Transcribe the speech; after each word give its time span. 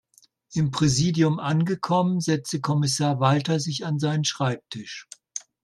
Im 0.53 0.71
Präsidium 0.71 1.37
angekommen, 1.39 2.21
setzte 2.21 2.59
Kommissar 2.59 3.19
Walter 3.19 3.59
sich 3.59 3.85
an 3.85 3.99
seinen 3.99 4.23
Schreibtisch. 4.23 5.07